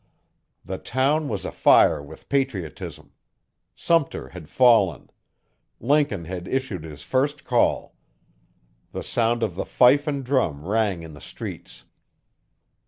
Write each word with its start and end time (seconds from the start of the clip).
The 0.65 0.79
town 0.79 1.27
was 1.27 1.45
afire 1.45 2.01
with 2.01 2.27
patriotism. 2.27 3.11
Sumter 3.75 4.29
had 4.29 4.49
fallen; 4.49 5.11
Lincoln 5.79 6.25
had 6.25 6.47
issued 6.47 6.83
his 6.83 7.03
first 7.03 7.45
call. 7.45 7.93
The 8.93 9.03
sound 9.03 9.43
of 9.43 9.53
the 9.53 9.63
fife 9.63 10.07
and 10.07 10.25
drum 10.25 10.65
rang 10.65 11.03
in 11.03 11.13
the 11.13 11.21
streets. 11.21 11.83